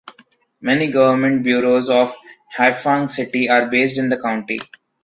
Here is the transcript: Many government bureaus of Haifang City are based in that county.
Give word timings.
Many 0.61 0.87
government 0.87 1.43
bureaus 1.43 1.87
of 1.87 2.11
Haifang 2.57 3.07
City 3.07 3.49
are 3.49 3.67
based 3.69 3.99
in 3.99 4.09
that 4.09 4.19
county. 4.23 4.59